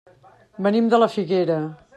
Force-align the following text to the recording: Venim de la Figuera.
Venim 0.67 0.89
de 0.95 1.03
la 1.03 1.11
Figuera. 1.17 1.63